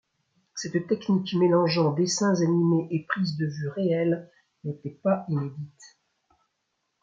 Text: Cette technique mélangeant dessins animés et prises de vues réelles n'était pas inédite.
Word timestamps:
Cette 0.55 0.87
technique 0.87 1.35
mélangeant 1.35 1.91
dessins 1.91 2.41
animés 2.41 2.87
et 2.89 3.03
prises 3.07 3.37
de 3.37 3.45
vues 3.45 3.69
réelles 3.69 4.31
n'était 4.63 4.99
pas 5.03 5.27
inédite. 5.29 5.99